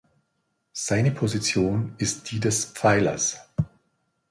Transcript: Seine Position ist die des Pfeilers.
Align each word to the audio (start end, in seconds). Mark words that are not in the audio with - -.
Seine 0.73 1.11
Position 1.11 1.93
ist 1.99 2.31
die 2.31 2.39
des 2.39 2.65
Pfeilers. 2.65 3.39